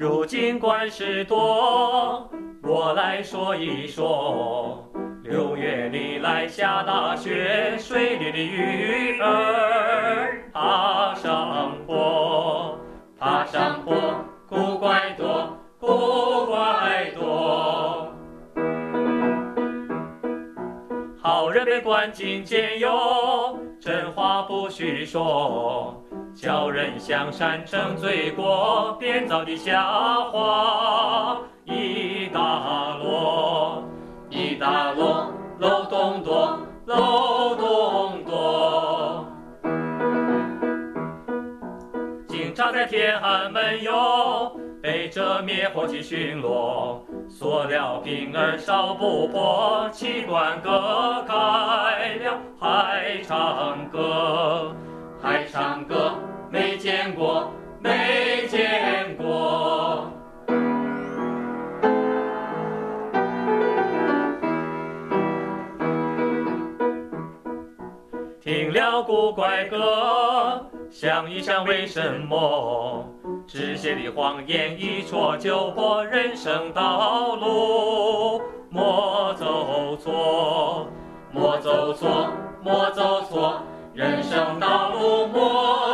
[0.00, 2.26] 如今管事多，
[2.62, 4.82] 我来说一说。
[5.22, 12.78] 六月里来下大雪，水里的鱼儿爬上坡，
[13.18, 13.94] 爬上坡，
[14.48, 18.10] 古怪多，古怪多。
[21.20, 22.86] 好人被关进监狱，
[23.78, 26.02] 真话不许说，
[26.34, 29.82] 叫人向善成罪过，编造的瞎
[30.30, 33.82] 话一大摞，
[34.30, 39.26] 一大摞，漏洞多，漏洞多。
[42.28, 51.34] 警察在天安门有背着灭火器巡逻，塑料瓶儿烧不破，气管割开
[52.24, 54.74] 了还唱歌，
[55.22, 56.09] 还唱歌，
[56.50, 57.48] 没见过，
[57.78, 60.10] 没见过。
[68.40, 73.06] 听了古怪歌，想一想为什么
[73.46, 80.88] 这些的谎言一戳就破，人生道路莫走错，
[81.30, 82.28] 莫走错，
[82.60, 83.62] 莫走错，
[83.94, 85.89] 人生道路莫